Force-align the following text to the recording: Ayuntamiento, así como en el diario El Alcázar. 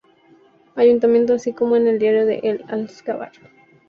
Ayuntamiento, 0.77 1.35
así 1.35 1.53
como 1.53 1.75
en 1.75 1.85
el 1.85 1.99
diario 1.99 2.21
El 2.27 2.65
Alcázar. 2.67 3.33